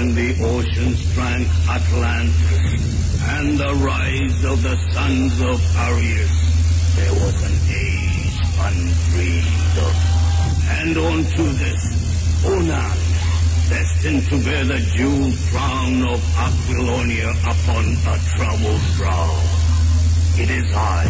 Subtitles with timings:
[0.00, 6.36] when the oceans drank Atlantis and the rise of the sons of Arius,
[6.96, 9.96] there was an age undreamed of.
[10.80, 11.82] And unto this,
[12.46, 12.98] Onan,
[13.68, 19.28] destined to bear the jeweled crown of Aquilonia upon a troubled brow.
[20.40, 21.04] It is I,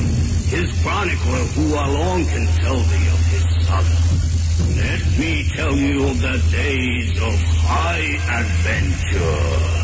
[0.50, 4.19] his chronicler, who alone can tell thee of his saga.
[4.80, 7.34] Let me tell you the days of
[7.68, 9.80] high adventure.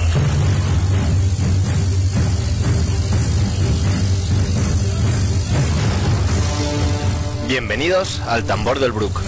[7.46, 9.20] Bienvenidos al Tambor del Brook.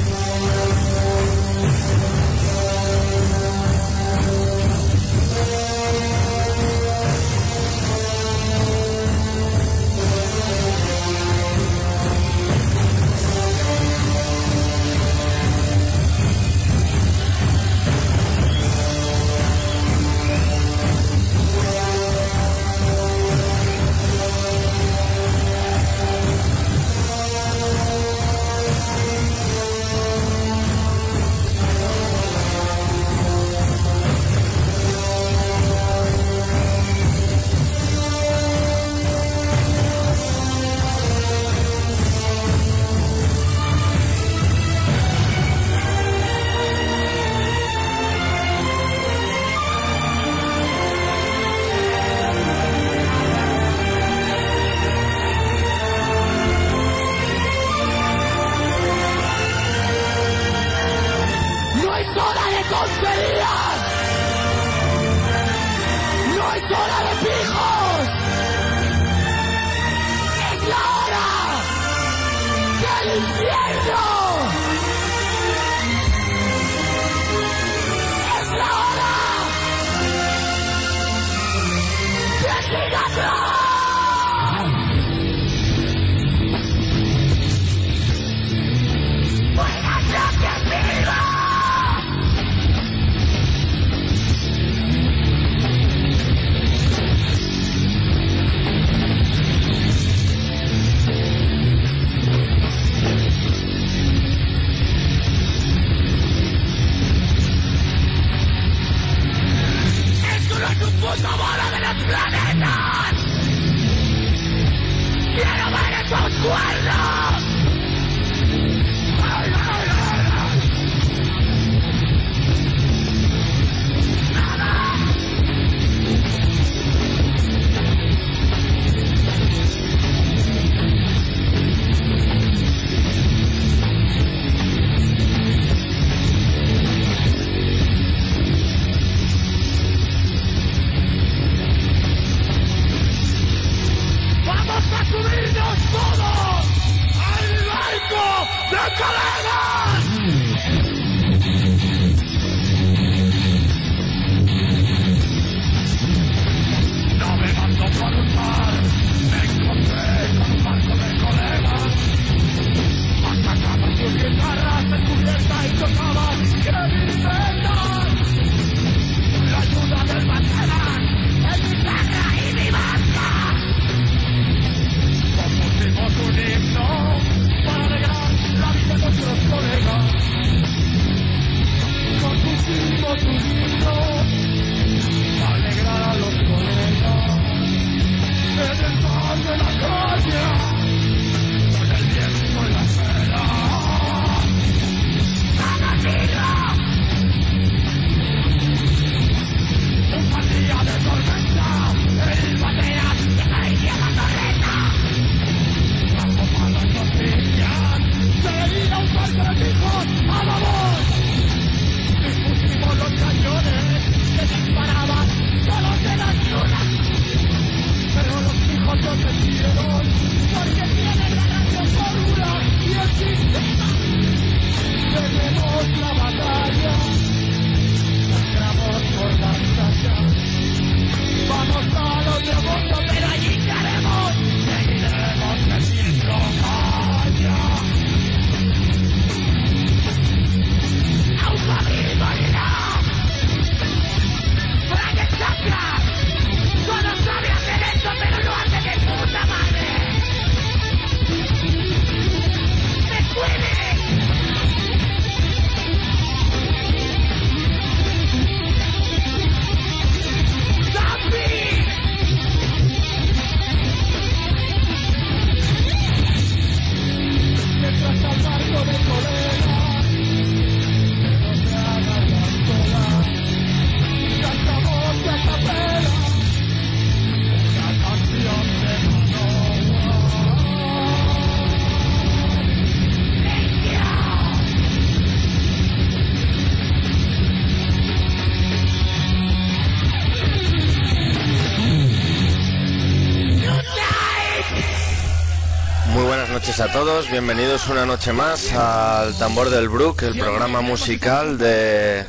[297.30, 302.25] Bienvenidos una noche más al Tambor del Brook, el programa musical de,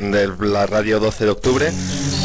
[0.00, 1.72] de la radio 12 de octubre.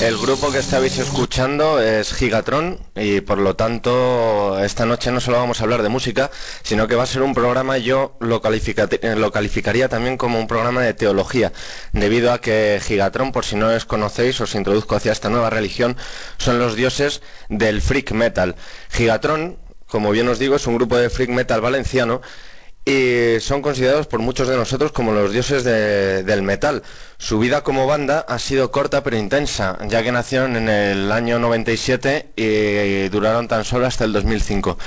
[0.01, 5.37] El grupo que estáis escuchando es Gigatron y por lo tanto esta noche no solo
[5.37, 6.31] vamos a hablar de música,
[6.63, 10.81] sino que va a ser un programa, yo lo, lo calificaría también como un programa
[10.81, 11.53] de teología,
[11.91, 15.95] debido a que Gigatron, por si no les conocéis, os introduzco hacia esta nueva religión,
[16.37, 18.55] son los dioses del freak metal.
[18.89, 22.21] Gigatron como bien os digo, es un grupo de freak metal valenciano
[22.87, 26.83] y son considerados por muchos de nosotros como los dioses del metal.
[27.17, 31.39] Su vida como banda ha sido corta pero intensa, ya que nacieron en el año
[31.39, 34.77] 97 y duraron tan solo hasta el 2005.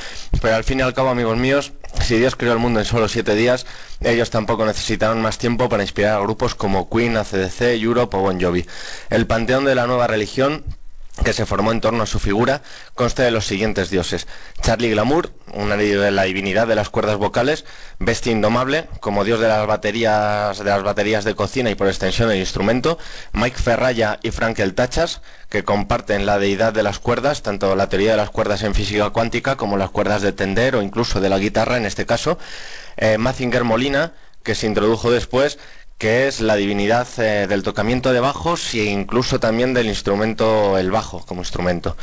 [0.40, 3.08] Pero al fin y al cabo, amigos míos, si Dios creó el mundo en solo
[3.08, 3.66] siete días,
[4.00, 8.40] ellos tampoco necesitaron más tiempo para inspirar a grupos como Queen, ACDC, Europe o Bon
[8.40, 8.64] Jovi.
[9.10, 10.64] El panteón de la nueva religión
[11.24, 12.62] que se formó en torno a su figura,
[12.94, 14.26] consta de los siguientes dioses.
[14.62, 17.64] Charlie Glamour, una de la divinidad de las cuerdas vocales,
[17.98, 22.28] Bestia Indomable, como dios de las baterías de las baterías de cocina y por extensión
[22.28, 22.98] del instrumento,
[23.32, 28.12] Mike Ferraya y Frankel Tachas, que comparten la deidad de las cuerdas, tanto la teoría
[28.12, 31.38] de las cuerdas en física cuántica como las cuerdas de tender o incluso de la
[31.38, 32.38] guitarra en este caso,
[32.96, 34.12] eh, Mazinger Molina,
[34.42, 35.58] que se introdujo después,
[35.98, 40.92] que es la divinidad eh, del tocamiento de bajos e incluso también del instrumento, el
[40.92, 41.96] bajo como instrumento.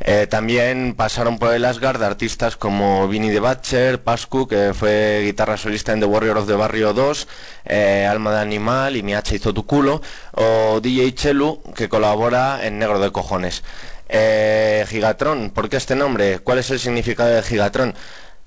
[0.00, 5.56] Eh, también pasaron por el Asgard artistas como Vinnie de Butcher, Pascu, que fue guitarra
[5.56, 7.26] solista en The Warrior of the Barrio 2,
[7.64, 10.02] eh, Alma de Animal y Miacha hizo tu culo,
[10.32, 13.62] o DJ Chelu, que colabora en Negro de Cojones.
[14.10, 16.38] Gigatron, ¿por qué este nombre?
[16.38, 17.94] ¿Cuál es el significado de Gigatron?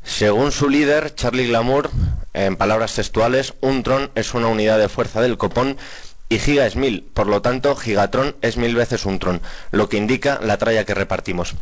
[0.04, 1.90] Según su líder, Charlie Glamour,
[2.34, 5.78] en palabras textuales, un tron es una unidad de fuerza del copón
[6.30, 9.98] y giga es mil, por lo tanto, gigatron es mil veces un tron, lo que
[9.98, 11.56] indica la tralla que repartimos.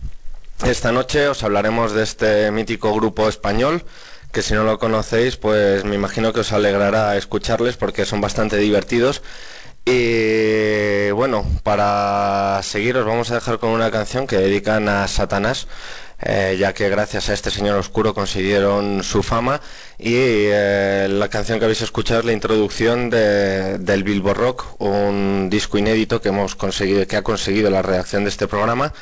[0.64, 3.86] Esta noche os hablaremos de este mítico grupo español,
[4.32, 8.58] que si no lo conocéis, pues me imagino que os alegrará escucharles porque son bastante
[8.58, 9.22] divertidos.
[9.86, 15.68] Y bueno, para seguir os vamos a dejar con una canción que dedican a Satanás.
[16.22, 19.62] Eh, ya que gracias a este señor oscuro consiguieron su fama
[19.98, 25.78] y eh, la canción que habéis escuchado es la introducción del Billboard Rock, un disco
[25.78, 28.94] inédito que hemos conseguido, que ha conseguido la redacción de este programa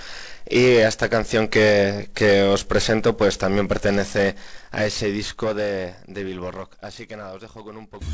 [0.48, 2.10] y esta canción que,
[2.54, 4.36] os presento pues también pertenece
[4.72, 6.76] a ese disco de, de Billboard Rock.
[6.82, 8.06] Así que nada, os dejo con un poco.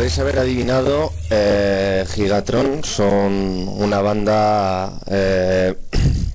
[0.00, 4.98] Podéis haber adivinado, eh, Gigatron son una banda...
[5.06, 5.74] Eh,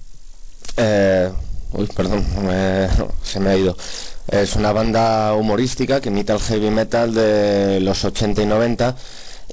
[0.78, 1.32] eh,
[1.74, 2.24] uy, perdón,
[3.24, 3.76] se me ha ido.
[4.28, 8.96] Es una banda humorística que imita el heavy metal de los 80 y 90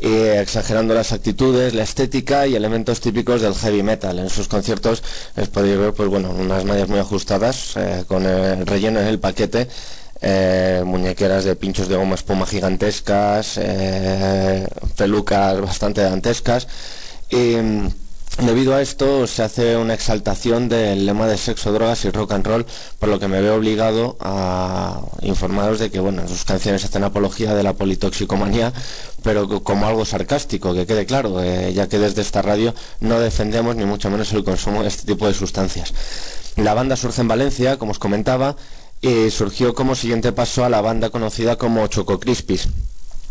[0.02, 4.18] y exagerando las actitudes, la estética y elementos típicos del heavy metal.
[4.18, 5.02] En sus conciertos
[5.36, 7.76] les podéis ver pues bueno, unas mallas muy ajustadas,
[8.08, 9.68] con el relleno en el paquete
[10.22, 16.68] eh, muñequeras de pinchos de goma espuma gigantescas, eh, pelucas bastante dantescas.
[17.28, 17.88] Y mm,
[18.38, 22.46] debido a esto se hace una exaltación del lema de sexo, drogas y rock and
[22.46, 22.66] roll,
[23.00, 27.02] por lo que me veo obligado a informaros de que bueno, en sus canciones hacen
[27.02, 28.72] apología de la politoxicomanía,
[29.22, 33.74] pero como algo sarcástico, que quede claro, eh, ya que desde esta radio no defendemos
[33.74, 35.92] ni mucho menos el consumo de este tipo de sustancias.
[36.56, 38.56] La banda surge en Valencia, como os comentaba,
[39.02, 42.68] y surgió como siguiente paso a la banda conocida como Choco Crispis.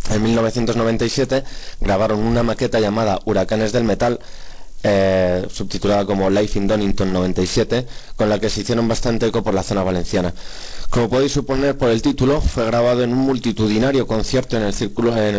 [0.10, 1.46] En 1997
[1.80, 4.20] grabaron una maqueta llamada Huracanes del Metal,
[4.84, 7.88] eh, subtitulada como Life in Donington 97,
[8.18, 10.34] con la que se hicieron bastante eco por la zona valenciana.
[10.90, 14.74] Como podéis suponer por el título, fue grabado en un multitudinario concierto en el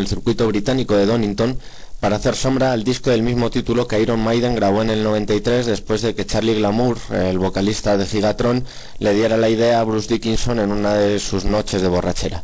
[0.07, 1.59] circuito británico de Donington,
[2.03, 5.67] para hacer sombra al disco del mismo título que Iron Maiden grabó en el 93
[5.67, 8.65] después de que Charlie Glamour, el vocalista de Gigatron,
[8.99, 12.43] le diera la idea a Bruce Dickinson en una de sus noches de borrachera.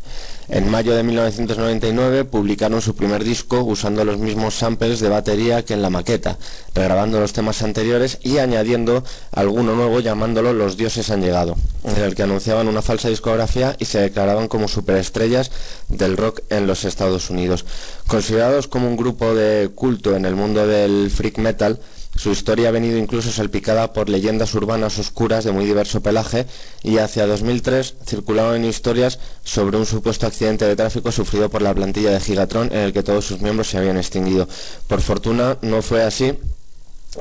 [0.51, 5.75] En mayo de 1999 publicaron su primer disco usando los mismos samples de batería que
[5.75, 6.39] en la maqueta,
[6.73, 12.15] regrabando los temas anteriores y añadiendo alguno nuevo llamándolo Los dioses han llegado, en el
[12.15, 15.51] que anunciaban una falsa discografía y se declaraban como superestrellas
[15.87, 17.65] del rock en los Estados Unidos.
[18.07, 21.79] Considerados como un grupo de culto en el mundo del freak metal,
[22.19, 26.45] su historia ha venido incluso salpicada por leyendas urbanas oscuras de muy diverso pelaje
[26.83, 32.11] y hacia 2003 circularon historias sobre un supuesto accidente de tráfico sufrido por la plantilla
[32.11, 34.49] de Gigatron en el que todos sus miembros se habían extinguido.
[34.89, 36.37] Por fortuna no fue así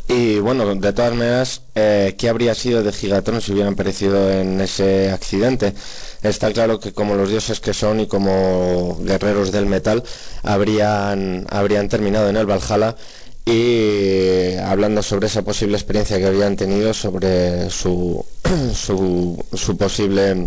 [0.08, 4.60] y bueno, de todas maneras, eh, ¿qué habría sido de Gigatron si hubieran perecido en
[4.60, 5.74] ese accidente?
[6.22, 10.02] Está claro que como los dioses que son y como guerreros del metal,
[10.42, 12.96] habrían, habrían terminado en el Valhalla
[13.44, 18.24] y hablando sobre esa posible experiencia que habían tenido, sobre su,
[18.74, 20.46] su, posible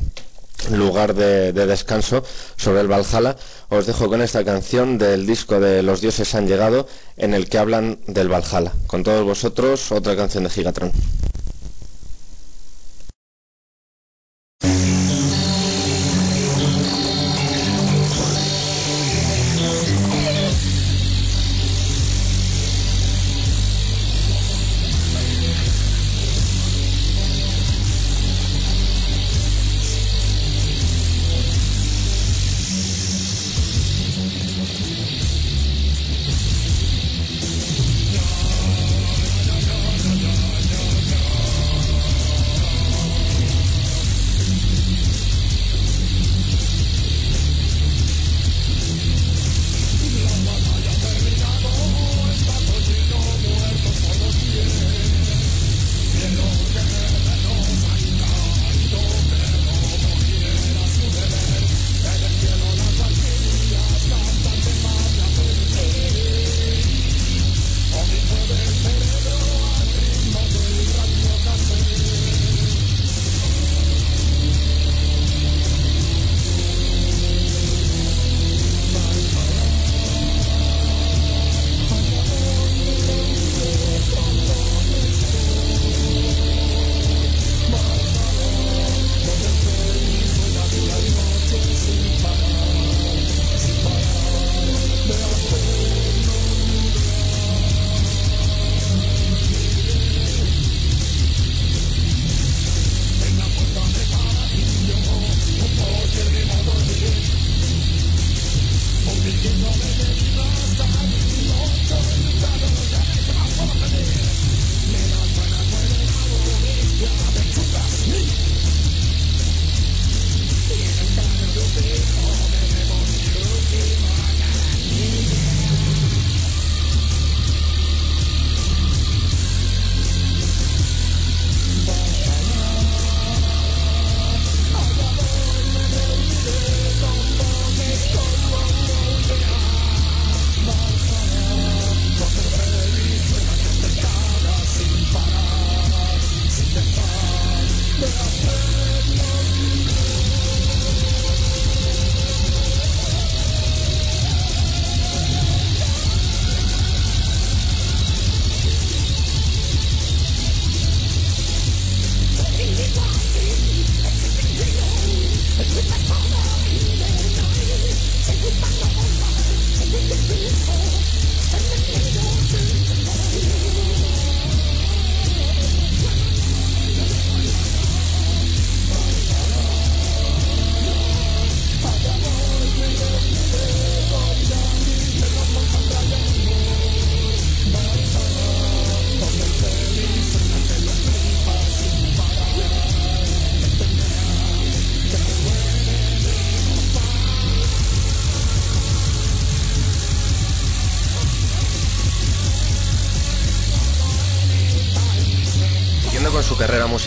[0.71, 2.23] lugar de, descanso
[2.55, 3.35] sobre el Valhalla,
[3.69, 7.57] os dejo con esta canción del disco de Los dioses han llegado, en el que
[7.57, 8.71] hablan del Valhalla.
[8.87, 10.91] Con todos vosotros, otra canción de Gigatron.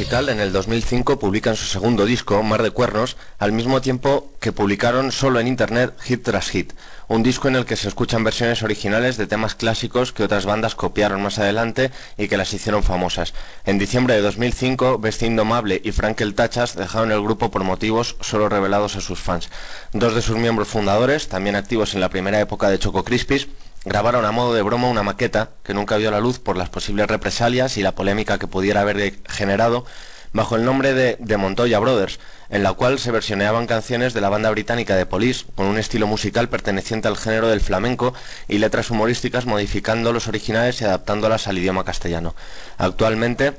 [0.00, 5.12] En el 2005 publican su segundo disco, Mar de Cuernos, al mismo tiempo que publicaron
[5.12, 6.72] solo en internet Hit tras Hit,
[7.06, 10.74] un disco en el que se escuchan versiones originales de temas clásicos que otras bandas
[10.74, 13.34] copiaron más adelante y que las hicieron famosas.
[13.66, 18.48] En diciembre de 2005, Bestia Indomable y Frankel Tachas dejaron el grupo por motivos solo
[18.48, 19.48] revelados a sus fans.
[19.92, 23.46] Dos de sus miembros fundadores, también activos en la primera época de Choco Crispis,
[23.84, 27.06] grabaron a modo de broma una maqueta que nunca vio la luz por las posibles
[27.06, 29.84] represalias y la polémica que pudiera haber generado
[30.32, 32.18] bajo el nombre de The Montoya Brothers,
[32.50, 36.08] en la cual se versioneaban canciones de la banda británica de Police, con un estilo
[36.08, 38.14] musical perteneciente al género del flamenco
[38.48, 42.34] y letras humorísticas modificando los originales y adaptándolas al idioma castellano.
[42.78, 43.52] Actualmente,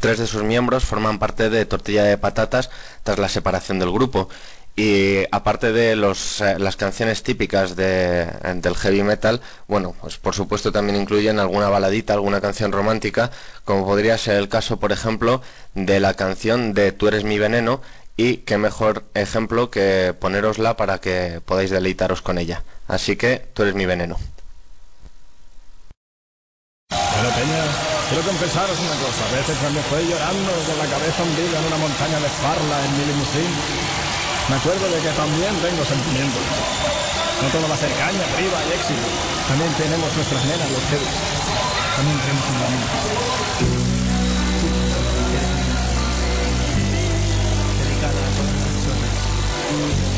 [0.00, 2.70] tres de sus miembros forman parte de Tortilla de Patatas
[3.04, 4.28] tras la separación del grupo
[4.80, 10.34] y aparte de los, eh, las canciones típicas de, del heavy metal, bueno, pues por
[10.34, 13.30] supuesto también incluyen alguna baladita, alguna canción romántica,
[13.66, 15.42] como podría ser el caso, por ejemplo,
[15.74, 17.82] de la canción de Tú eres mi veneno,
[18.16, 22.64] y qué mejor ejemplo que ponerosla para que podáis deleitaros con ella.
[22.88, 24.16] Así que tú eres mi veneno.
[28.08, 29.28] Quiero confesaros una cosa.
[29.28, 32.98] A veces cuando estoy llorando con la cabeza hundida en una montaña de farla en
[32.98, 33.99] mi limusín,
[34.48, 36.42] me acuerdo de que también tengo sentimientos.
[37.42, 39.06] No todo va a ser caña, arriba y éxito.
[39.48, 41.08] También tenemos nuestras nenas, los celos.
[41.96, 42.44] También tenemos
[50.04, 50.09] un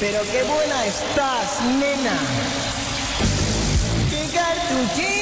[0.00, 2.18] Pero qué buena estás, nena.
[4.10, 5.21] ¡Qué cartuchines!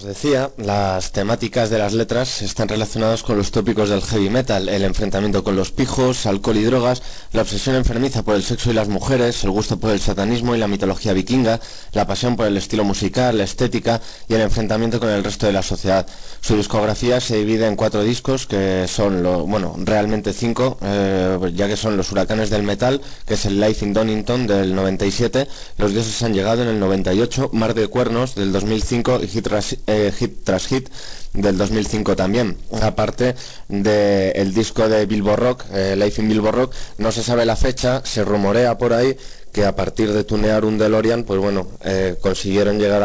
[0.00, 4.70] Os decía, las temáticas de las letras están relacionadas con los tópicos del heavy metal,
[4.70, 8.72] el enfrentamiento con los pijos, alcohol y drogas, la obsesión enfermiza por el sexo y
[8.72, 11.60] las mujeres, el gusto por el satanismo y la mitología vikinga,
[11.92, 15.52] la pasión por el estilo musical, la estética y el enfrentamiento con el resto de
[15.52, 16.06] la sociedad.
[16.40, 21.76] Su discografía se divide en cuatro discos que son, bueno, realmente cinco, eh, ya que
[21.76, 26.22] son los huracanes del metal, que es el Life in Donington del 97, Los dioses
[26.22, 29.46] han llegado en el 98, Mar de Cuernos del 2005 y Hit
[29.90, 30.88] eh, hit, tras hit
[31.32, 32.56] del 2005 también.
[32.82, 33.34] Aparte
[33.68, 38.02] del disco de Bilbo Rock, eh, Life in Bilbo Rock, no se sabe la fecha,
[38.04, 39.16] se rumorea por ahí
[39.52, 43.02] que a partir de tunear un DeLorean, pues bueno, eh, consiguieron llegar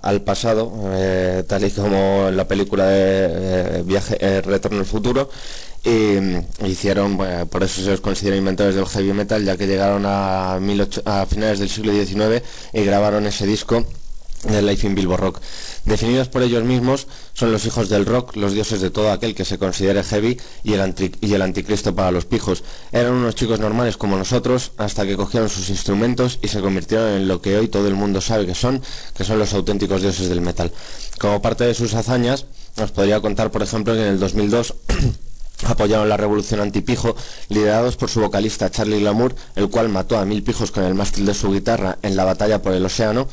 [0.00, 5.28] al pasado, eh, tal y como la película de Viaje Retorno al Futuro,
[5.82, 7.18] y mm, hicieron,
[7.50, 10.60] por eso se los considera inventores del heavy metal, ya que llegaron a
[11.28, 13.84] finales del siglo XIX y grabaron ese disco
[14.44, 15.40] de Life in Bilbo Rock.
[15.84, 19.44] Definidos por ellos mismos, son los hijos del rock, los dioses de todo aquel que
[19.44, 22.62] se considere heavy y el, anticristo para los pijos.
[22.92, 27.28] Eran unos chicos normales como nosotros hasta que cogieron sus instrumentos y se convirtieron en
[27.28, 28.82] lo que hoy todo el mundo sabe que son,
[29.16, 30.72] que son los auténticos dioses del metal.
[31.18, 32.46] Como parte de sus hazañas,
[32.80, 34.74] os podría contar, por ejemplo, que en el 2002
[35.66, 37.16] apoyaron la revolución antipijo,
[37.48, 41.26] liderados por su vocalista Charlie Lamour, el cual mató a mil pijos con el mástil
[41.26, 43.28] de su guitarra en la batalla por el océano.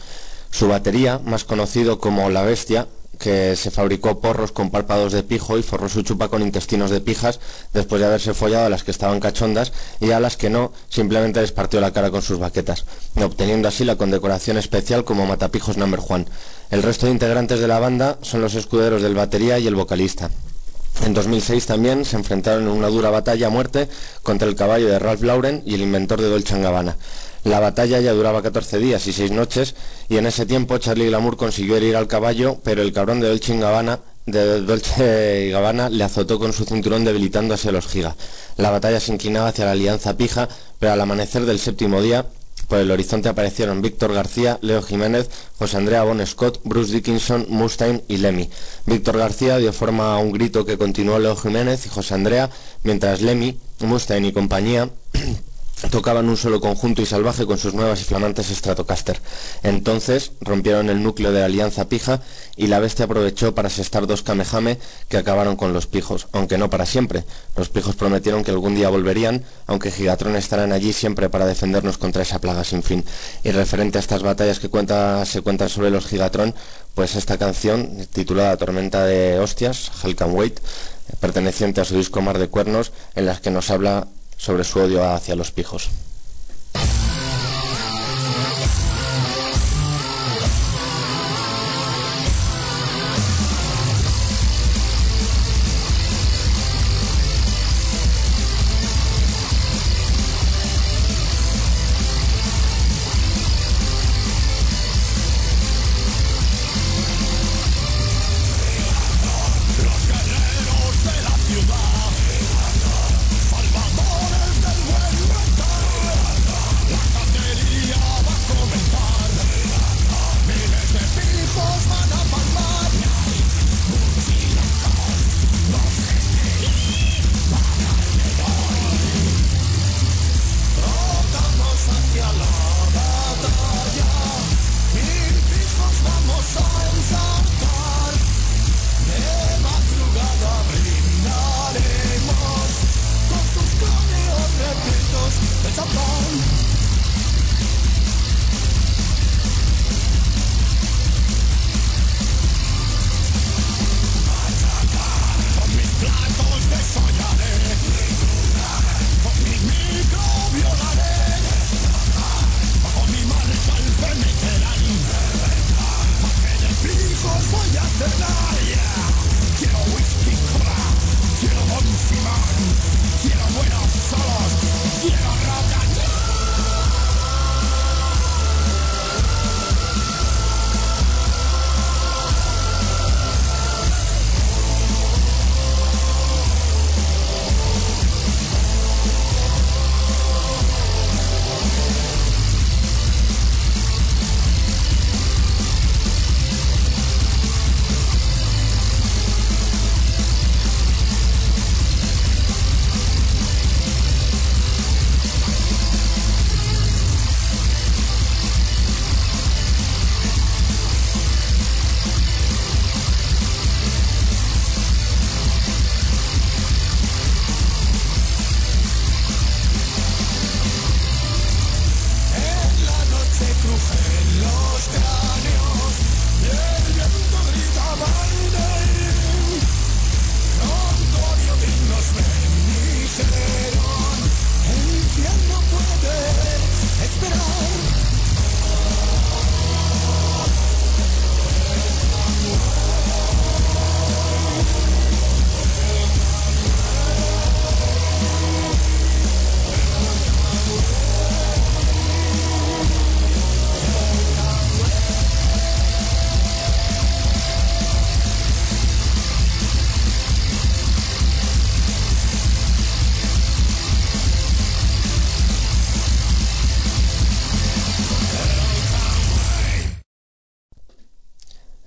[0.57, 2.87] Su batería, más conocido como La Bestia,
[3.19, 7.01] que se fabricó porros con párpados de pijo y forró su chupa con intestinos de
[7.01, 7.41] pijas
[7.73, 11.41] después de haberse follado a las que estaban cachondas y a las que no, simplemente
[11.41, 12.85] les partió la cara con sus baquetas,
[13.21, 16.25] obteniendo así la condecoración especial como Matapijos Number Juan.
[16.71, 20.29] El resto de integrantes de la banda son los escuderos del batería y el vocalista.
[21.03, 23.89] En 2006 también se enfrentaron en una dura batalla a muerte
[24.23, 26.95] contra el caballo de Ralph Lauren y el inventor de Dolce Gabbana.
[27.45, 29.75] La batalla ya duraba 14 días y 6 noches
[30.09, 33.57] y en ese tiempo Charlie Glamour consiguió herir al caballo, pero el cabrón de Dolce
[33.57, 38.15] Gabbana Dolce Gabbana le azotó con su cinturón debilitándose los giga.
[38.57, 42.25] La batalla se inclinaba hacia la alianza pija, pero al amanecer del séptimo día
[42.67, 45.29] por el horizonte aparecieron Víctor García, Leo Jiménez,
[45.59, 48.49] José Andrea Bon Scott, Bruce Dickinson, Mustaine y Lemmy.
[48.87, 52.49] Víctor García dio forma a un grito que continuó Leo Jiménez y José Andrea,
[52.81, 54.89] mientras Lemmy, Mustaine y compañía
[55.91, 59.19] tocaban un solo conjunto y salvaje con sus nuevas y flamantes Stratocaster.
[59.63, 62.21] Entonces rompieron el núcleo de la alianza pija
[62.55, 66.69] y la bestia aprovechó para asestar dos Kamehame que acabaron con los pijos, aunque no
[66.69, 67.25] para siempre.
[67.55, 72.23] Los pijos prometieron que algún día volverían, aunque Gigatron estarán allí siempre para defendernos contra
[72.23, 73.03] esa plaga sin fin.
[73.43, 74.69] Y referente a estas batallas que
[75.25, 76.55] se cuentan sobre los Gigatron,
[76.93, 80.59] pues esta canción, titulada Tormenta de Hostias, Hell Wait,
[81.19, 85.03] perteneciente a su disco Mar de Cuernos, en las que nos habla sobre su odio
[85.03, 85.89] hacia los pijos.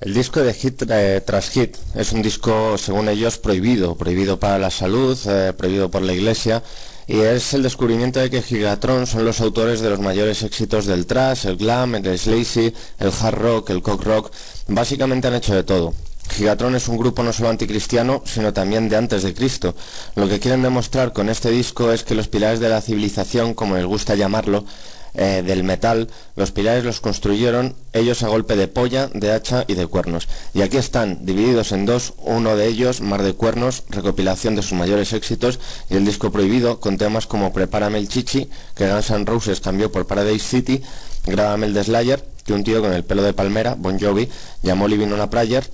[0.09, 4.59] El disco de Hit eh, tras Hit es un disco, según ellos, prohibido, prohibido para
[4.59, 6.62] la salud, eh, prohibido por la Iglesia,
[7.07, 11.05] y es el descubrimiento de que Gigatron son los autores de los mayores éxitos del
[11.05, 14.33] thrash, el glam, el slazy, el hard rock, el cock rock,
[14.68, 15.92] básicamente han hecho de todo.
[16.31, 19.75] Gigatron es un grupo no solo anticristiano, sino también de antes de Cristo.
[20.14, 23.77] Lo que quieren demostrar con este disco es que los pilares de la civilización, como
[23.77, 24.64] les gusta llamarlo,
[25.14, 29.75] eh, del metal, los pilares los construyeron ellos a golpe de polla, de hacha y
[29.75, 30.29] de cuernos.
[30.55, 34.79] Y aquí están, divididos en dos, uno de ellos, Mar de Cuernos, recopilación de sus
[34.79, 35.59] mayores éxitos,
[35.90, 39.90] y el disco prohibido, con temas como Prepárame el Chichi, que Guns N' Roses cambió
[39.90, 40.83] por Paradise City,
[41.27, 44.29] Grábame el de Slayer, que un tío con el pelo de palmera, Bon Jovi,
[44.62, 45.68] llamó Living on a Prayer,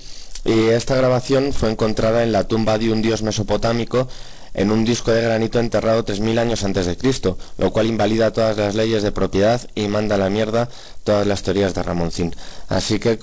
[0.45, 4.09] y esta grabación fue encontrada en la tumba de un dios mesopotámico
[4.55, 8.57] en un disco de granito enterrado 3.000 años antes de Cristo, lo cual invalida todas
[8.57, 10.69] las leyes de propiedad y manda a la mierda
[11.03, 12.35] todas las teorías de Ramoncín.
[12.69, 13.19] Así que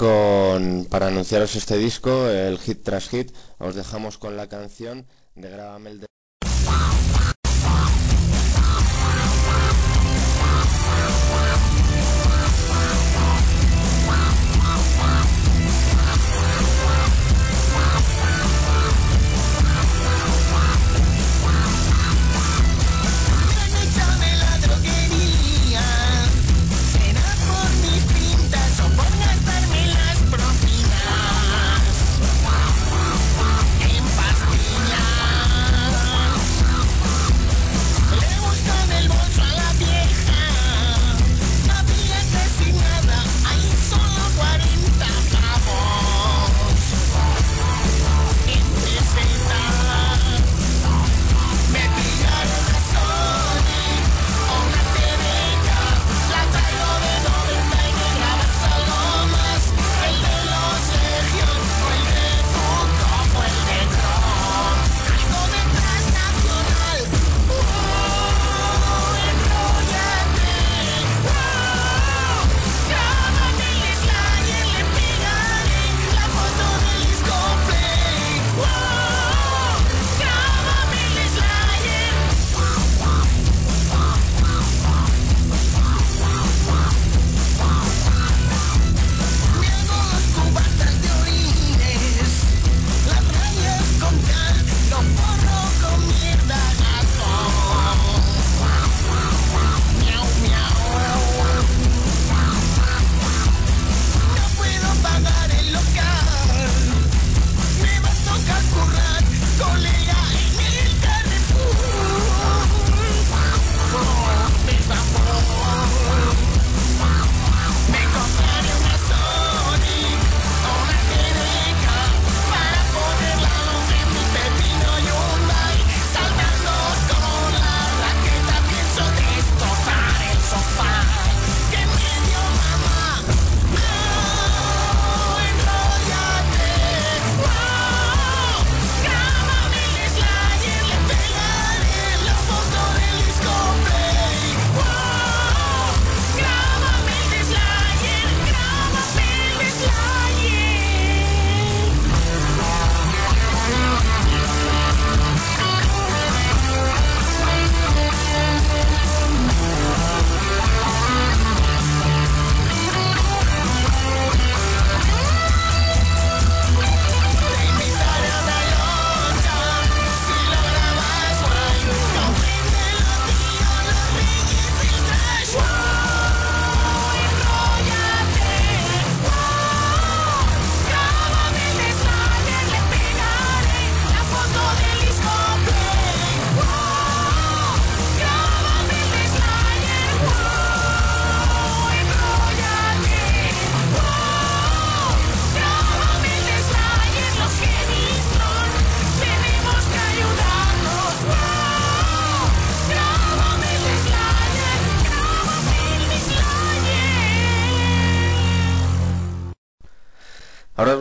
[0.90, 5.90] para anunciaros este disco, el hit tras hit, os dejamos con la canción de Grábame
[5.92, 6.06] el de...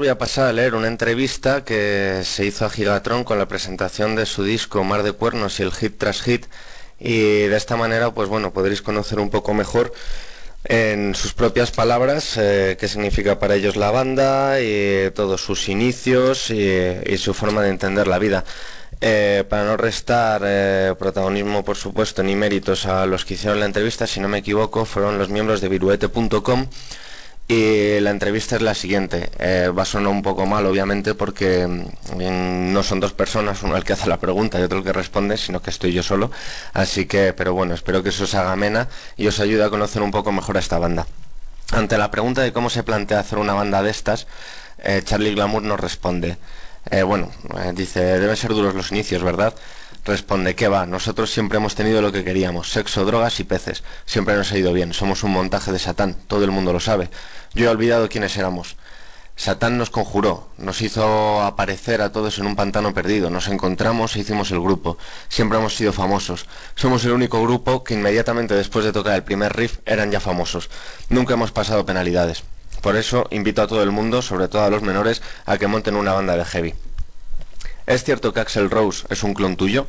[0.00, 4.16] voy a pasar a leer una entrevista que se hizo a Gigatron con la presentación
[4.16, 6.46] de su disco Mar de Cuernos y el hit tras hit
[6.98, 9.92] y de esta manera pues bueno podréis conocer un poco mejor
[10.64, 16.50] en sus propias palabras eh, qué significa para ellos la banda y todos sus inicios
[16.50, 18.46] y, su forma de entender la vida.
[19.02, 23.66] Eh, para no restar eh, protagonismo, por supuesto, ni méritos a los que hicieron la
[23.66, 26.68] entrevista, si no me equivoco, fueron los miembros de viruete.com
[27.50, 29.28] Y la entrevista es la siguiente.
[29.40, 33.76] Eh, va a sonar un poco mal, obviamente, porque mm, no son dos personas, uno
[33.76, 36.30] el que hace la pregunta y otro el que responde, sino que estoy yo solo.
[36.74, 38.86] Así que, pero bueno, espero que eso os haga amena
[39.16, 41.08] y os ayude a conocer un poco mejor a esta banda.
[41.72, 44.28] Ante la pregunta de cómo se plantea hacer una banda de estas,
[44.84, 46.38] eh, Charlie Glamour nos responde.
[46.88, 47.32] Eh, bueno,
[47.74, 49.54] dice, deben ser duros los inicios, ¿verdad?
[50.04, 50.86] Responde, ¿qué va?
[50.86, 53.82] Nosotros siempre hemos tenido lo que queríamos, sexo, drogas y peces.
[54.06, 57.10] Siempre nos ha ido bien, somos un montaje de Satán, todo el mundo lo sabe.
[57.54, 58.76] Yo he olvidado quiénes éramos.
[59.36, 64.20] Satán nos conjuró, nos hizo aparecer a todos en un pantano perdido, nos encontramos e
[64.20, 64.98] hicimos el grupo.
[65.28, 66.46] Siempre hemos sido famosos.
[66.74, 70.68] Somos el único grupo que inmediatamente después de tocar el primer riff eran ya famosos.
[71.08, 72.42] Nunca hemos pasado penalidades.
[72.82, 75.96] Por eso invito a todo el mundo, sobre todo a los menores, a que monten
[75.96, 76.74] una banda de heavy.
[77.86, 79.86] ¿Es cierto que Axel Rose es un clon tuyo?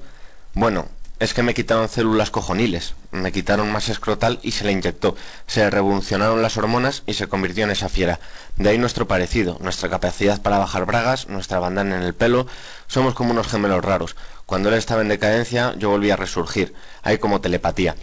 [0.54, 0.88] Bueno,
[1.22, 5.16] es que me quitaron células cojoniles, me quitaron masa escrotal y se le inyectó.
[5.46, 8.20] Se revolucionaron las hormonas y se convirtió en esa fiera.
[8.56, 12.48] De ahí nuestro parecido, nuestra capacidad para bajar bragas, nuestra bandana en el pelo.
[12.88, 14.16] Somos como unos gemelos raros.
[14.48, 16.74] Cuando él estaba en decadencia, yo volví a resurgir.
[17.04, 17.95] Hay como telepatía.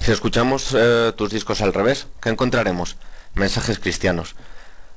[0.00, 2.96] Si escuchamos eh, tus discos al revés, ¿qué encontraremos?
[3.34, 4.34] Mensajes cristianos.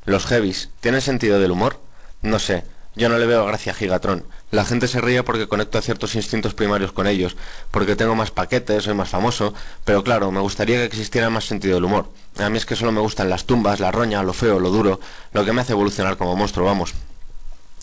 [0.05, 1.79] Los heavies, ¿tienen sentido del humor?
[2.23, 2.63] No sé.
[2.95, 4.25] Yo no le veo gracia a Gigatron.
[4.49, 7.35] La gente se ríe porque conecto a ciertos instintos primarios con ellos,
[7.69, 11.75] porque tengo más paquetes, soy más famoso, pero claro, me gustaría que existiera más sentido
[11.75, 12.09] del humor.
[12.39, 15.01] A mí es que solo me gustan las tumbas, la roña, lo feo, lo duro,
[15.33, 16.93] lo que me hace evolucionar como monstruo, vamos.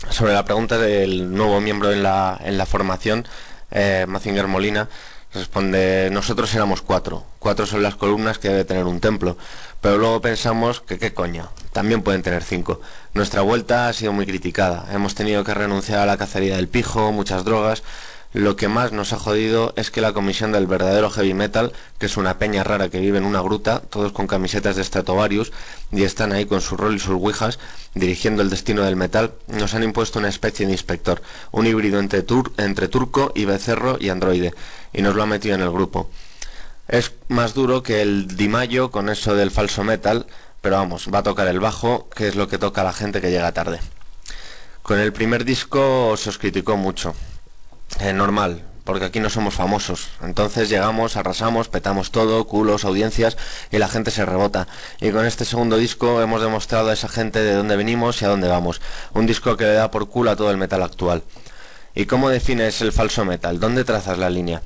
[0.08, 3.26] Sobre la pregunta del nuevo miembro en la, en la formación,
[3.70, 4.88] eh, Mazinger Molina,
[5.34, 7.24] Responde, nosotros éramos cuatro.
[7.40, 9.36] Cuatro son las columnas que debe tener un templo.
[9.80, 12.80] Pero luego pensamos que qué coña, también pueden tener cinco.
[13.14, 14.88] Nuestra vuelta ha sido muy criticada.
[14.92, 17.84] Hemos tenido que renunciar a la cacería del pijo, muchas drogas,
[18.34, 22.06] lo que más nos ha jodido es que la comisión del verdadero heavy metal, que
[22.06, 25.52] es una peña rara que vive en una gruta, todos con camisetas de Stratovarius,
[25.92, 27.60] y están ahí con su rol y sus ouijas,
[27.94, 32.24] dirigiendo el destino del metal, nos han impuesto una especie de inspector, un híbrido entre,
[32.56, 34.52] entre turco y becerro y androide,
[34.92, 36.10] y nos lo ha metido en el grupo.
[36.88, 40.26] Es más duro que el Di Mayo con eso del falso metal,
[40.64, 43.30] pero vamos, va a tocar el bajo, que es lo que toca la gente que
[43.30, 43.80] llega tarde.
[44.82, 47.14] Con el primer disco se os criticó mucho,
[48.00, 50.08] eh, normal, porque aquí no somos famosos.
[50.22, 53.36] Entonces llegamos, arrasamos, petamos todo, culos, audiencias
[53.70, 54.66] y la gente se rebota.
[55.02, 58.28] Y con este segundo disco hemos demostrado a esa gente de dónde venimos y a
[58.28, 58.80] dónde vamos.
[59.12, 61.24] Un disco que le da por culo a todo el metal actual.
[61.94, 63.60] ¿Y cómo defines el falso metal?
[63.60, 64.62] ¿Dónde trazas la línea?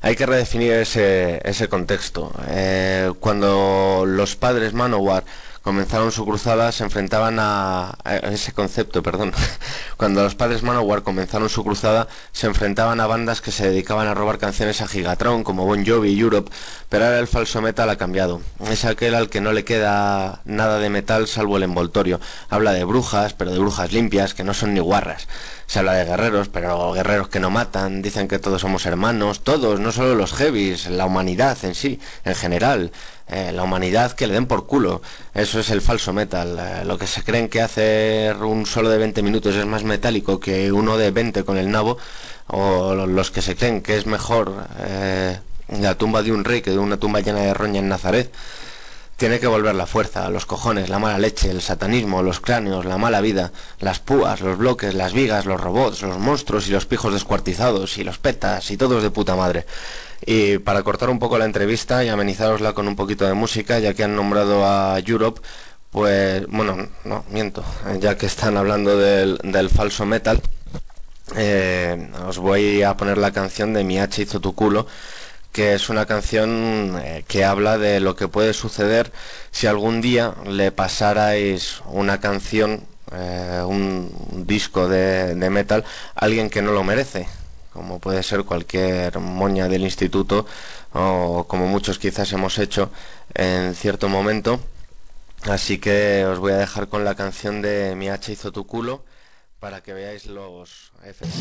[0.00, 2.32] Hay que redefinir ese, ese contexto.
[2.48, 5.24] Eh, cuando los padres Manowar
[5.62, 7.96] comenzaron su cruzada se enfrentaban a,
[8.30, 9.32] ese concepto, perdón.
[9.96, 14.14] Cuando los padres Manowar comenzaron su cruzada se enfrentaban a bandas que se dedicaban a
[14.14, 16.50] robar canciones a Gigatron como Bon Jovi y Europe,
[16.88, 18.40] pero ahora el falso metal ha cambiado.
[18.68, 22.20] Es aquel al que no le queda nada de metal salvo el envoltorio.
[22.48, 25.28] Habla de brujas, pero de brujas limpias que no son ni guarras.
[25.66, 29.80] Se habla de guerreros, pero guerreros que no matan, dicen que todos somos hermanos, todos,
[29.80, 32.90] no solo los heavies, la humanidad en sí, en general.
[33.30, 35.02] Eh, la humanidad que le den por culo.
[35.34, 36.58] Eso es el falso metal.
[36.58, 40.40] Eh, lo que se creen que hacer un solo de 20 minutos es más metálico
[40.40, 41.98] que uno de 20 con el nabo,
[42.46, 46.70] o los que se creen que es mejor eh, la tumba de un rey que
[46.70, 48.32] de una tumba llena de roña en Nazaret.
[49.18, 52.98] Tiene que volver la fuerza, los cojones, la mala leche, el satanismo, los cráneos, la
[52.98, 53.50] mala vida,
[53.80, 58.04] las púas, los bloques, las vigas, los robots, los monstruos y los pijos descuartizados y
[58.04, 59.66] los petas y todos de puta madre.
[60.26, 63.94] Y para cortar un poco la entrevista y amenizarosla con un poquito de música, ya
[63.94, 65.40] que han nombrado a Europe,
[65.90, 67.64] pues bueno, no, miento,
[68.00, 70.40] ya que están hablando del, falso metal,
[71.36, 74.86] eh, os voy a poner la canción de Mi H hizo tu culo,
[75.52, 79.12] que es una canción eh, que habla de lo que puede suceder
[79.50, 86.50] si algún día le pasarais una canción, eh, un disco de, de metal a alguien
[86.50, 87.26] que no lo merece
[87.78, 90.46] como puede ser cualquier moña del instituto
[90.94, 92.90] o como muchos quizás hemos hecho
[93.34, 94.58] en cierto momento.
[95.44, 99.04] Así que os voy a dejar con la canción de Mi H hizo tu culo
[99.60, 101.38] para que veáis los efectos.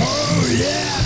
[0.00, 1.05] Oh,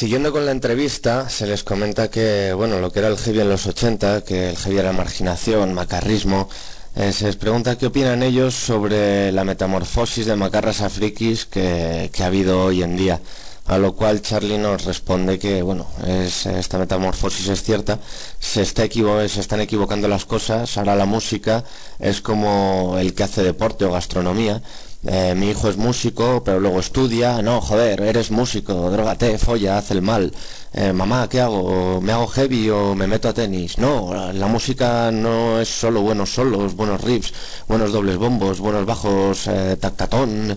[0.00, 3.50] siguiendo con la entrevista, se les comenta que, bueno, lo que era el heavy en
[3.50, 6.48] los 80, que el heavy era marginación, macarrismo,
[6.96, 12.08] eh, se les pregunta qué opinan ellos sobre la metamorfosis de macarras a frikis que,
[12.14, 13.20] que ha habido hoy en día.
[13.66, 17.98] A lo cual Charlie nos responde que, bueno, es, esta metamorfosis es cierta,
[18.38, 21.62] se, está se están equivocando las cosas, ahora la música
[21.98, 24.62] es como el que hace deporte o gastronomía,
[25.06, 29.90] eh, mi hijo es músico, pero luego estudia, no, joder, eres músico, drogate, folla, haz
[29.92, 30.30] el mal.
[30.72, 32.00] Eh, mamá, ¿qué hago?
[32.00, 33.78] ¿Me hago heavy o me meto a tenis?
[33.78, 37.32] No, la, música no es solo buenos solos, buenos riffs,
[37.66, 40.54] buenos dobles bombos, buenos bajos, eh, tactatón,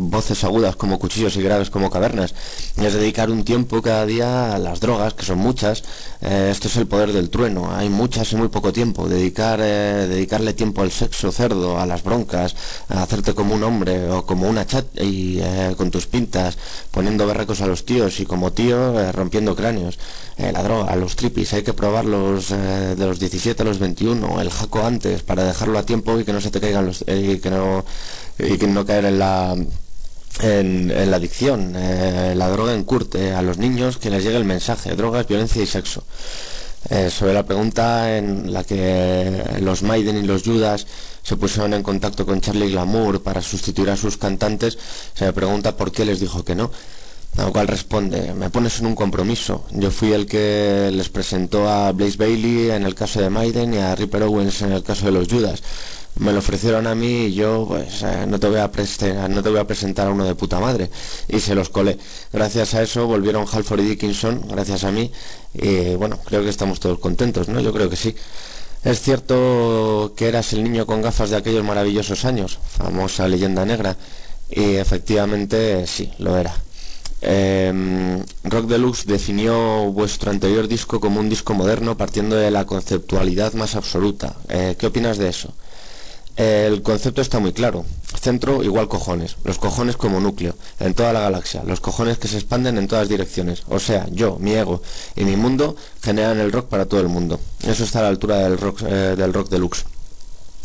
[0.00, 2.34] voces agudas como cuchillos y graves como cavernas.
[2.76, 5.82] Es dedicar un tiempo cada día a las drogas, que son muchas.
[6.20, 9.08] esto es el poder del trueno, hay muchas en muy poco tiempo.
[9.08, 12.54] Dedicar, dedicarle tiempo al sexo cerdo, a las broncas,
[12.88, 16.58] a hacerte como un hombre o como una chat y eh, con tus pintas,
[16.90, 19.98] poniendo berracos a los tíos y como tío eh, rompiendo cráneos.
[20.36, 24.50] Eh, la droga, los tripis, hay que probarlos de los 17 a los 21, el
[24.50, 27.04] jaco antes para dejarlo a tiempo y que no se te caigan los...
[27.06, 27.84] y que no,
[28.38, 29.56] y que no caer en la...
[30.42, 35.26] En, la adicción, la droga encurte a los niños que les llegue el mensaje, drogas,
[35.26, 36.04] violencia y sexo.
[37.10, 40.86] Sobre la pregunta en la que los Maiden y los Judas
[41.22, 44.78] se pusieron en contacto con Charlie Glamour para sustituir a sus cantantes,
[45.14, 46.70] se me pregunta por qué les dijo que no.
[47.36, 49.66] A lo cual responde, me pones en un compromiso.
[49.72, 53.78] Yo fui el que les presentó a Blaze Bailey en el caso de Maiden y
[53.78, 55.62] a Ripper Owens en el caso de los Judas.
[56.18, 58.70] Me lo ofrecieron a mí y yo pues eh, no, te voy a
[59.28, 60.90] no te voy a presentar a uno de puta madre.
[61.28, 61.98] Y se los colé.
[62.32, 65.12] Gracias a eso volvieron Halford y Dickinson, gracias a mí.
[65.54, 67.60] Y bueno, creo que estamos todos contentos, ¿no?
[67.60, 68.14] Yo creo que sí.
[68.84, 73.96] Es cierto que eras el niño con gafas de aquellos maravillosos años, famosa leyenda negra,
[74.48, 76.54] y efectivamente sí, lo era.
[77.20, 83.54] Em, Rock Deluxe definió vuestro anterior disco como un disco moderno partiendo de la conceptualidad
[83.54, 84.36] más absoluta.
[84.48, 85.52] Eh, ¿Qué opinas de eso?
[86.36, 87.86] El concepto está muy claro.
[88.20, 89.36] Centro igual cojones.
[89.44, 90.54] Los cojones como núcleo.
[90.80, 91.62] En toda la galaxia.
[91.64, 93.62] Los cojones que se expanden en todas direcciones.
[93.68, 94.82] O sea, yo, mi ego
[95.14, 97.40] y mi mundo generan el rock para todo el mundo.
[97.66, 99.86] Eso está a la altura del rock, eh, del rock deluxe.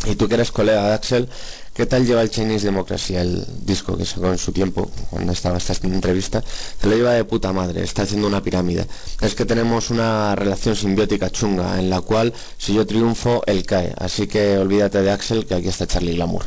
[0.05, 1.29] Y tú que eres colega de Axel,
[1.73, 5.57] ¿Qué tal lleva el Chinese Democracy, el disco que sacó en su tiempo, cuando estaba
[5.57, 6.43] esta entrevista?
[6.81, 8.85] Se lo lleva de puta madre, está haciendo una pirámide.
[9.21, 13.93] Es que tenemos una relación simbiótica chunga, en la cual si yo triunfo, él cae.
[13.97, 16.43] Así que olvídate de Axel, que aquí está Charlie Glamour.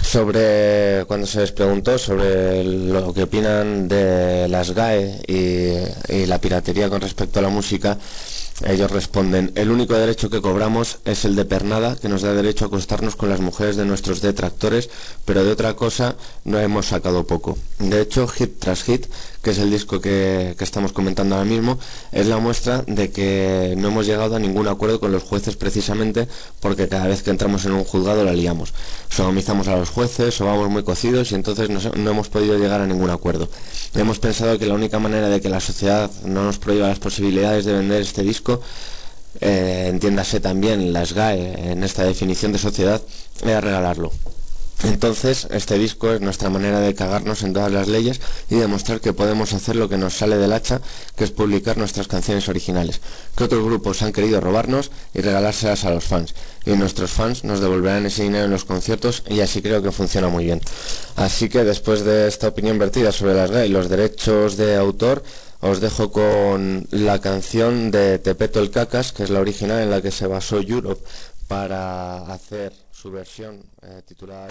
[0.00, 6.88] Sobre, cuando se les preguntó sobre lo que opinan de las GAE y la piratería
[6.88, 7.98] con respecto a la música,
[8.66, 12.64] ellos responden, el único derecho que cobramos es el de pernada, que nos da derecho
[12.64, 14.90] a acostarnos con las mujeres de nuestros detractores,
[15.24, 17.56] pero de otra cosa no hemos sacado poco.
[17.78, 19.06] De hecho, hit tras hit,
[19.42, 21.78] que es el disco que, estamos comentando ahora mismo,
[22.10, 26.26] es la muestra de que no hemos llegado a ningún acuerdo con los jueces precisamente
[26.60, 28.74] porque cada vez que entramos en un juzgado la liamos.
[29.08, 32.80] Sodomizamos a los jueces o vamos muy cocidos y entonces no, no hemos podido llegar
[32.80, 33.48] a ningún acuerdo.
[33.94, 37.64] Hemos pensado que la única manera de que la sociedad no nos prohíba las posibilidades
[37.64, 38.47] de vender este disco
[39.40, 43.00] eh, entiéndase también las GAE en esta definición de sociedad,
[43.42, 44.12] era regalarlo.
[44.84, 49.12] Entonces, este disco es nuestra manera de cagarnos en todas las leyes y demostrar que
[49.12, 50.80] podemos hacer lo que nos sale del hacha,
[51.16, 53.00] que es publicar nuestras canciones originales,
[53.36, 56.34] que otros grupos han querido robarnos y regalárselas a los fans.
[56.64, 60.28] Y nuestros fans nos devolverán ese dinero en los conciertos y así creo que funciona
[60.28, 60.60] muy bien.
[61.16, 65.24] Así que después de esta opinión vertida sobre las GAE y los derechos de autor,
[65.60, 70.00] os dejo con la canción de Tepeto el Cacas, que es la original en la
[70.00, 71.02] que se basó Europe
[71.46, 74.48] para hacer su versión eh, titulada...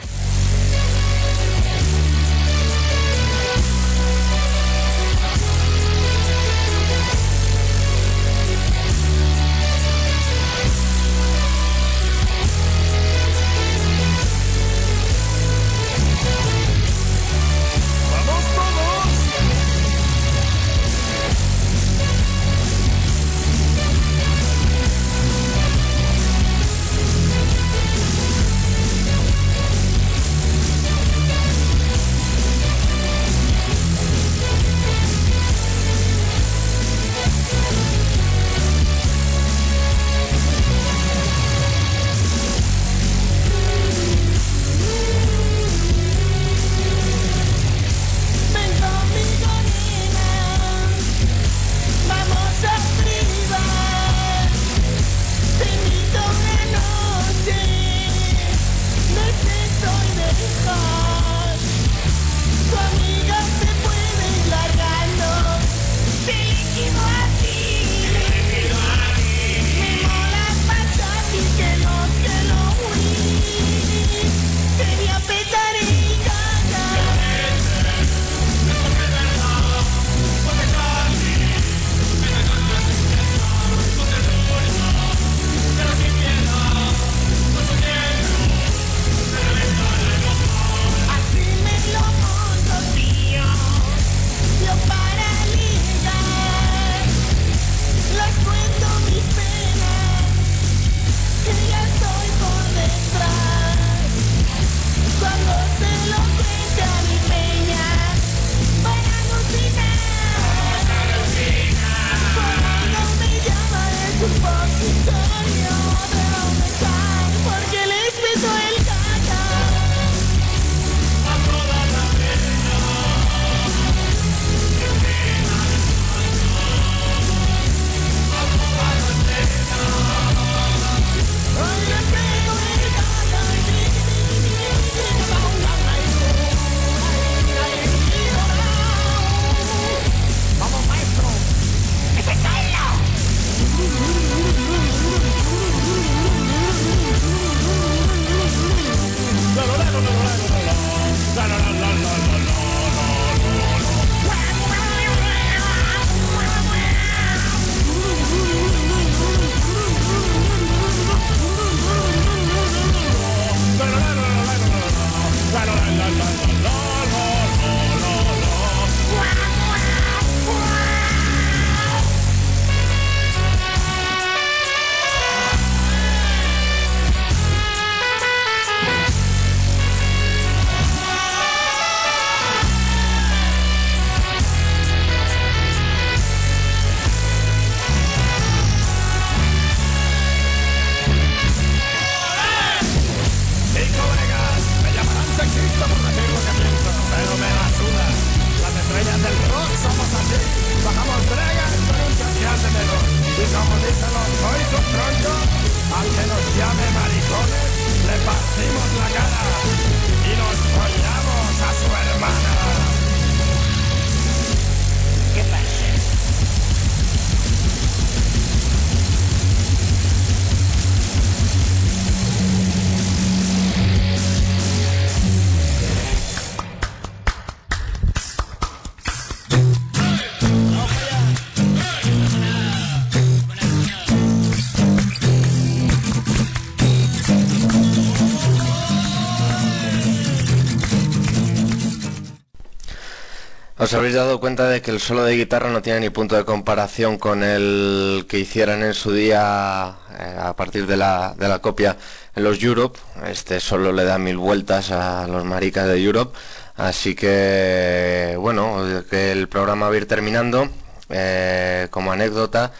[243.88, 246.43] ¿Os habéis dado cuenta de que el solo de guitarra no tiene ni punto de
[246.43, 251.59] comparación con el que hicieran en su día eh, a partir de la, de la
[251.59, 251.95] copia
[252.35, 252.99] en los Europe?
[253.27, 256.38] Este solo le da mil vueltas a los maricas de Europe.
[256.75, 260.67] Así que, bueno, que el programa va a ir terminando.
[261.09, 262.73] Eh, como anécdota,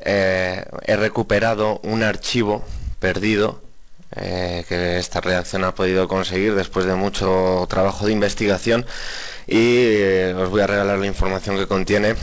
[0.00, 2.64] eh, he recuperado un archivo
[2.98, 3.62] perdido
[4.12, 8.84] que esta redacción ha podido conseguir después de mucho trabajo de investigación
[9.50, 12.14] y eh, os voy a regalar la información que contiene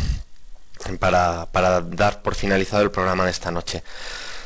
[1.00, 3.84] para, para dar por finalizado el programa de esta noche.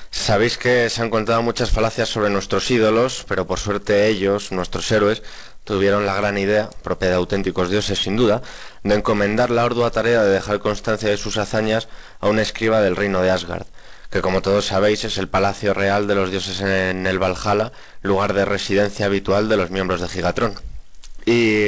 [0.09, 4.91] Sabéis que se han contado muchas falacias sobre nuestros ídolos, pero por suerte ellos, nuestros
[4.91, 5.21] héroes,
[5.63, 8.41] tuvieron la gran idea, propia de auténticos dioses sin duda,
[8.83, 11.87] de encomendar la ardua tarea de dejar constancia de sus hazañas
[12.19, 13.67] a un escriba del reino de Asgard,
[14.09, 17.71] que como todos sabéis es el palacio real de los dioses en el Valhalla,
[18.01, 20.70] lugar de residencia habitual de los miembros de Gigatron.
[21.25, 21.63] Y,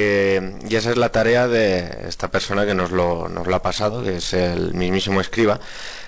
[0.76, 4.74] esa es la tarea de esta persona que nos lo, ha pasado, que es el
[4.74, 5.60] mismísimo escriba,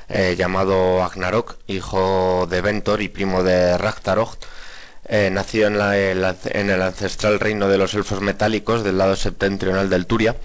[0.09, 4.37] eh, llamado Agnarok, hijo de Ventor y primo de Ragnarok,
[5.07, 10.07] eh, nacido en, en el ancestral reino de los elfos metálicos del lado septentrional del
[10.07, 10.35] Turia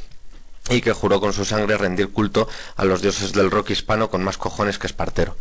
[0.69, 4.23] y que juró con su sangre rendir culto a los dioses del rock hispano con
[4.23, 5.37] más cojones que Espartero.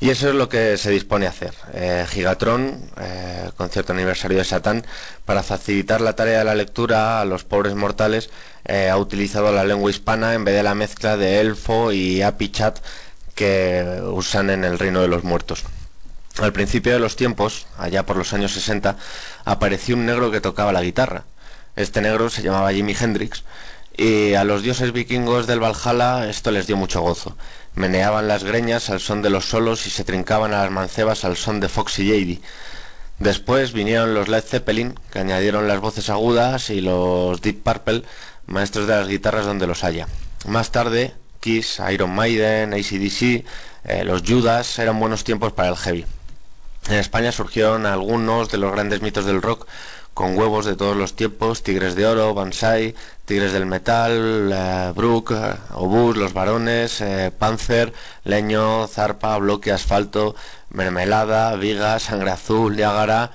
[0.00, 1.54] Y eso es lo que se dispone a hacer.
[1.72, 4.86] Eh, Gigatron, eh, concierto aniversario de Satán,
[5.24, 8.30] para facilitar la tarea de la lectura a los pobres mortales,
[8.64, 12.78] eh, ha utilizado la lengua hispana en vez de la mezcla de elfo y apichat
[13.34, 15.64] que usan en el reino de los muertos.
[16.38, 18.96] Al principio de los tiempos, allá por los años 60,
[19.44, 21.24] apareció un negro que tocaba la guitarra.
[21.74, 23.42] Este negro se llamaba Jimi Hendrix
[23.96, 27.36] y a los dioses vikingos del Valhalla esto les dio mucho gozo.
[27.74, 31.36] Meneaban las greñas al son de los solos y se trincaban a las mancebas al
[31.36, 32.40] son de Fox y Jady.
[33.18, 38.04] Después vinieron los Led Zeppelin, que añadieron las voces agudas, y los Deep Purple,
[38.46, 40.06] maestros de las guitarras donde los haya.
[40.46, 43.44] Más tarde, Kiss, Iron Maiden, ACDC,
[43.84, 46.06] eh, los Judas eran buenos tiempos para el heavy.
[46.88, 49.66] En España surgieron algunos de los grandes mitos del rock
[50.18, 55.30] con huevos de todos los tiempos, Tigres de Oro, Banzai, Tigres del Metal, eh, Brook,
[55.30, 57.92] eh, Obús, Los Varones, eh, Panzer,
[58.24, 60.34] Leño, Zarpa, Bloque, Asfalto,
[60.70, 63.30] Mermelada, Viga, Sangre Azul, Niágara.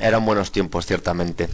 [0.00, 1.48] Eran buenos tiempos, ciertamente.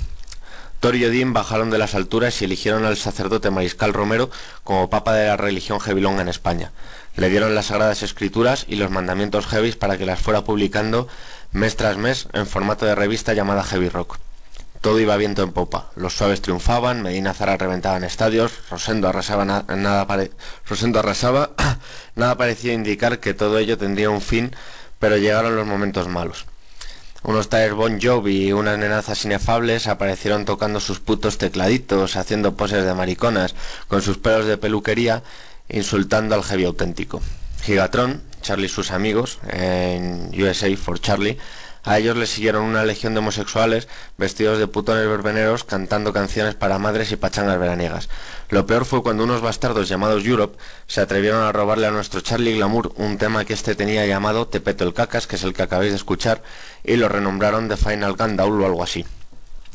[0.80, 4.30] Thor y Odín bajaron de las alturas y eligieron al sacerdote Mariscal Romero
[4.64, 6.72] como papa de la religión heavilonga en España.
[7.16, 11.06] Le dieron las sagradas escrituras y los mandamientos heavis para que las fuera publicando
[11.52, 14.16] mes tras mes en formato de revista llamada Heavy Rock.
[14.80, 15.90] Todo iba viento en popa.
[15.94, 20.06] Los suaves triunfaban, Medina Zara reventaba en estadios, Rosendo arrasaba, na- nada,
[20.66, 21.50] Rosendo arrasaba,
[22.14, 24.54] nada parecía indicar que todo ello tendría un fin,
[24.98, 26.46] pero llegaron los momentos malos.
[27.22, 32.82] Unos tales Bon Jovi y unas nenazas inefables aparecieron tocando sus putos tecladitos, haciendo poses
[32.82, 33.54] de mariconas,
[33.88, 35.22] con sus pelos de peluquería,
[35.68, 37.20] insultando al heavy auténtico.
[37.62, 41.36] Gigatron, Charlie y sus amigos, en USA for Charlie,
[41.84, 46.78] a ellos les siguieron una legión de homosexuales vestidos de putones verbeneros cantando canciones para
[46.78, 48.08] madres y pachangas veraniegas.
[48.48, 52.56] Lo peor fue cuando unos bastardos llamados Europe se atrevieron a robarle a nuestro Charlie
[52.56, 55.62] Glamour un tema que este tenía llamado Te peto el cacas, que es el que
[55.62, 56.42] acabáis de escuchar,
[56.84, 59.04] y lo renombraron The Final Gundown o algo así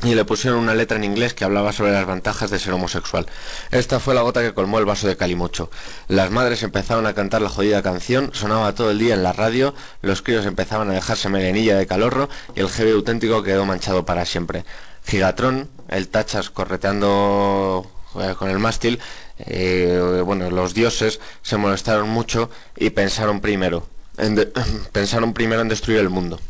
[0.04, 3.26] y le pusieron una letra en inglés que hablaba sobre las ventajas de ser homosexual.
[3.70, 5.70] Esta fue la gota que colmó el vaso de calimocho.
[6.08, 9.74] Las madres empezaron a cantar la jodida canción, sonaba todo el día en la radio,
[10.02, 14.26] los críos empezaban a dejarse melenilla de calorro y el heavy auténtico quedó manchado para
[14.26, 14.64] siempre.
[15.06, 17.90] Gigatron, el tachas correteando
[18.20, 18.98] eh, con el mástil,
[19.38, 23.86] eh, bueno, los dioses se molestaron mucho y pensaron primero,
[24.18, 24.46] en de-
[24.92, 26.40] pensaron primero en destruir el mundo.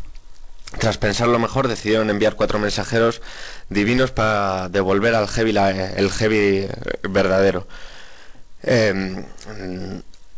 [0.78, 3.22] Tras pensarlo mejor, decidieron enviar cuatro mensajeros
[3.70, 6.68] divinos para devolver al heavy el heavy eh,
[7.08, 7.66] verdadero.
[8.62, 9.24] Eh,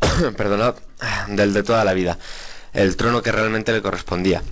[0.36, 0.76] perdonad,
[1.28, 2.18] del de toda la vida.
[2.72, 4.42] El trono que realmente le correspondía.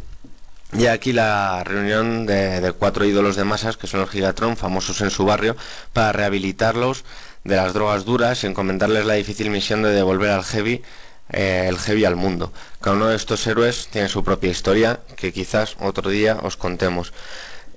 [0.73, 5.01] Y aquí la reunión de, de cuatro ídolos de masas, que son los Gigatron, famosos
[5.01, 5.57] en su barrio,
[5.93, 7.05] para rehabilitarlos
[7.45, 10.83] de las drogas duras y encomendarles la difícil misión de devolver al heavy
[11.31, 12.53] eh, el heavy al mundo.
[12.81, 17.13] Cada uno de estos héroes tiene su propia historia que quizás otro día os contemos.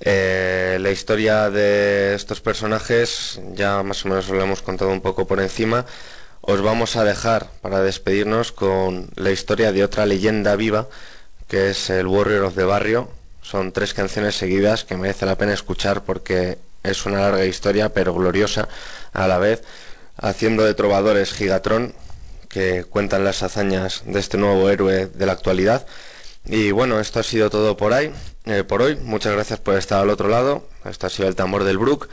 [0.02, 5.02] Eh, la historia de estos personajes ya más o menos os lo hemos contado un
[5.02, 5.86] poco por encima.
[6.41, 10.88] Os vamos a dejar para despedirnos con la historia de otra leyenda viva
[11.50, 13.10] que es el Warrior of the Barrio.
[13.41, 18.14] Son tres canciones seguidas que merece la pena escuchar porque es una larga historia pero
[18.14, 18.70] gloriosa
[19.12, 19.64] a la vez,
[20.16, 21.95] haciendo de trovadores Gigatron
[22.50, 25.86] que cuentan las hazañas de este nuevo héroe de la actualidad.
[26.45, 28.12] Y bueno, esto ha sido todo por ahí,
[28.45, 28.95] eh, por hoy.
[28.97, 30.68] Muchas gracias por estar al otro lado.
[30.84, 32.10] Esto ha sido el tambor del Brook,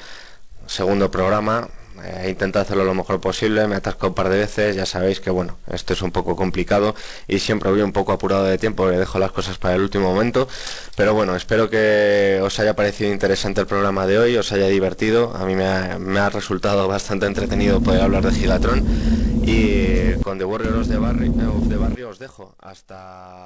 [0.66, 1.68] segundo programa.
[2.05, 4.86] Eh, he intentado hacerlo lo mejor posible, me he atascado un par de veces, ya
[4.86, 6.94] sabéis que bueno, esto es un poco complicado
[7.28, 10.12] y siempre voy un poco apurado de tiempo, le dejo las cosas para el último
[10.12, 10.49] momento,
[10.97, 15.34] pero bueno, espero que os haya parecido interesante el programa de hoy, os haya divertido,
[15.36, 18.84] a mí me ha, resultado bastante entretenido poder hablar de Gigatron
[19.42, 21.32] y con The Warriors de Barrio,
[21.62, 23.44] de Barrio os dejo, hasta...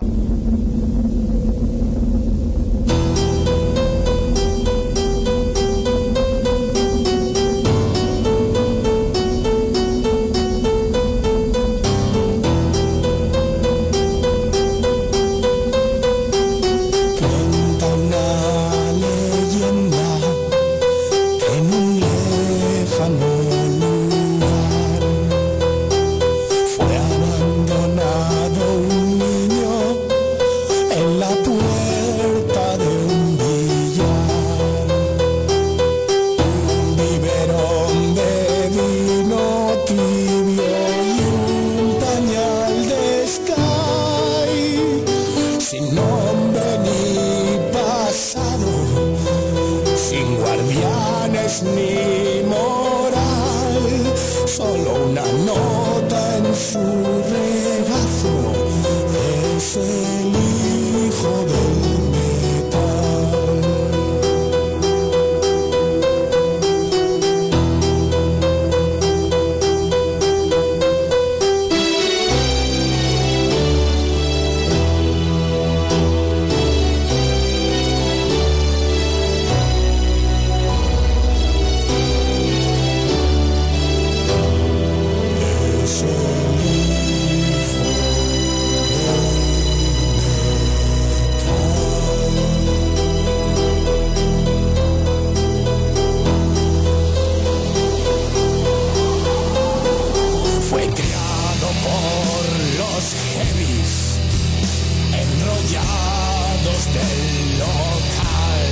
[106.93, 108.71] del local,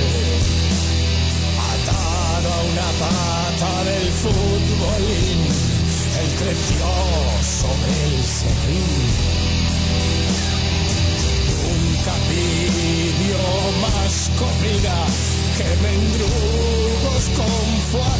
[1.73, 5.39] atado a una pata del futbolín,
[6.21, 6.87] él creció
[7.43, 9.29] sobre el serrín.
[11.61, 13.41] Nunca pidió
[13.81, 14.97] más comida
[15.57, 18.19] que mendrugos con foie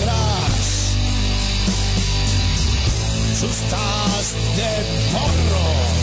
[3.40, 4.72] sus tas de
[5.14, 5.99] porro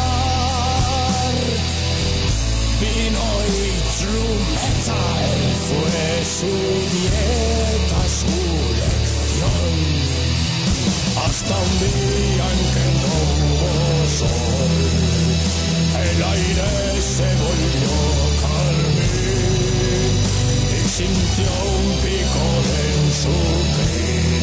[2.82, 5.32] Vino y true metal
[5.68, 6.02] fue
[6.38, 6.54] su
[6.96, 8.36] dieta, su
[8.80, 9.74] lección.
[11.26, 13.72] Hasta un día en que no hubo
[14.20, 14.76] sol,
[16.10, 16.72] el aire
[17.02, 17.96] se volvió
[18.44, 20.16] carmín
[20.76, 24.43] y sintió un picor en su voz